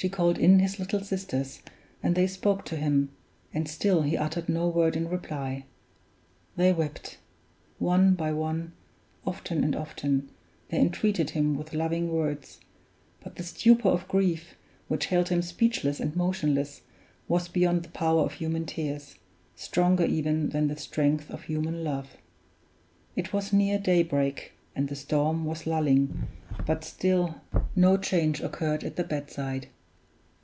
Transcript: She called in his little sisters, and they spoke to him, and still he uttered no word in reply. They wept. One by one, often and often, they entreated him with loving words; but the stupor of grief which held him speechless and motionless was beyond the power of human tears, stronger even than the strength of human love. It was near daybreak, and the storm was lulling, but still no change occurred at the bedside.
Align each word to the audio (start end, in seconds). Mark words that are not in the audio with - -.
She 0.00 0.08
called 0.08 0.38
in 0.38 0.60
his 0.60 0.78
little 0.78 1.00
sisters, 1.00 1.60
and 2.04 2.14
they 2.14 2.28
spoke 2.28 2.64
to 2.66 2.76
him, 2.76 3.08
and 3.52 3.68
still 3.68 4.02
he 4.02 4.16
uttered 4.16 4.48
no 4.48 4.68
word 4.68 4.94
in 4.94 5.08
reply. 5.08 5.64
They 6.54 6.72
wept. 6.72 7.18
One 7.80 8.14
by 8.14 8.30
one, 8.32 8.74
often 9.26 9.64
and 9.64 9.74
often, 9.74 10.28
they 10.68 10.78
entreated 10.78 11.30
him 11.30 11.56
with 11.56 11.74
loving 11.74 12.12
words; 12.12 12.60
but 13.24 13.34
the 13.34 13.42
stupor 13.42 13.88
of 13.88 14.06
grief 14.06 14.54
which 14.86 15.06
held 15.06 15.30
him 15.30 15.42
speechless 15.42 15.98
and 15.98 16.14
motionless 16.14 16.82
was 17.26 17.48
beyond 17.48 17.82
the 17.82 17.88
power 17.88 18.22
of 18.22 18.34
human 18.34 18.66
tears, 18.66 19.16
stronger 19.56 20.04
even 20.04 20.50
than 20.50 20.68
the 20.68 20.76
strength 20.76 21.28
of 21.28 21.42
human 21.42 21.82
love. 21.82 22.16
It 23.16 23.32
was 23.32 23.52
near 23.52 23.80
daybreak, 23.80 24.52
and 24.76 24.88
the 24.88 24.94
storm 24.94 25.44
was 25.44 25.66
lulling, 25.66 26.28
but 26.68 26.84
still 26.84 27.40
no 27.74 27.96
change 27.96 28.40
occurred 28.40 28.84
at 28.84 28.94
the 28.94 29.02
bedside. 29.02 29.66